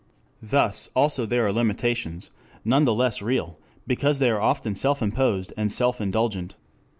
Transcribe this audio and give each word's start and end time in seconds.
Thus 0.41 0.89
also 0.95 1.27
there 1.27 1.45
are 1.45 1.51
limitations, 1.51 2.31
none 2.65 2.85
the 2.85 2.93
less 2.95 3.21
real, 3.21 3.59
because 3.85 4.17
they 4.17 4.31
are 4.31 4.41
often 4.41 4.73
self 4.73 4.99
imposed 4.99 5.53
and 5.55 5.71
self 5.71 6.01
indulgent. 6.01 6.55